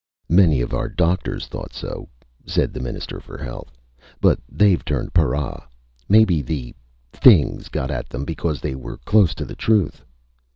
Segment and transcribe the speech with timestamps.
[0.31, 2.09] "Many of our doctors thought so,"
[2.47, 3.77] said the Minister for Health.
[4.19, 5.69] "But they've turned para.
[6.09, 6.73] Maybe the...
[7.13, 10.03] Things got at them because they were close to the truth."